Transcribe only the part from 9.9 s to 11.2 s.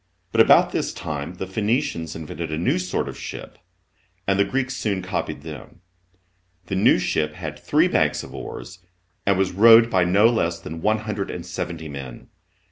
by no less than one